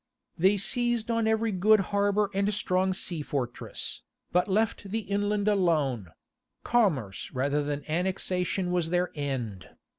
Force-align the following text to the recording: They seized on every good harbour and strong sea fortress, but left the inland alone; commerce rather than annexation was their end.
They 0.35 0.57
seized 0.57 1.11
on 1.11 1.27
every 1.27 1.51
good 1.51 1.79
harbour 1.93 2.31
and 2.33 2.51
strong 2.55 2.91
sea 2.91 3.21
fortress, 3.21 4.01
but 4.31 4.47
left 4.47 4.89
the 4.89 5.01
inland 5.01 5.47
alone; 5.47 6.07
commerce 6.63 7.29
rather 7.33 7.61
than 7.61 7.83
annexation 7.87 8.71
was 8.71 8.89
their 8.89 9.11
end. 9.13 9.69